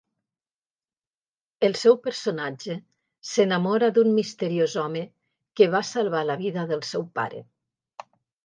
El 1.67 1.75
seu 1.81 1.97
personatge 2.07 2.77
s'enamora 3.33 3.91
d’un 3.99 4.11
misteriós 4.15 4.77
home 4.85 5.05
que 5.61 5.71
va 5.77 5.83
salvar 5.91 6.27
la 6.31 6.41
vida 6.45 6.69
del 6.73 6.87
seu 6.95 7.07
pare. 7.21 7.45